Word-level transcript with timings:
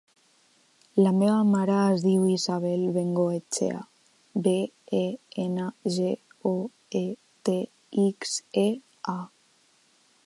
La 1.07 1.09
meva 1.17 1.41
mare 1.49 1.75
es 1.89 2.05
diu 2.05 2.23
Isabel 2.35 2.85
Bengoetxea: 2.95 3.83
be, 4.47 4.55
e, 5.03 5.05
ena, 5.47 5.69
ge, 5.99 6.11
o, 6.53 6.55
e, 7.03 7.07
te, 7.51 7.59
ics, 8.09 8.35
e, 8.65 8.69
a. 9.15 9.19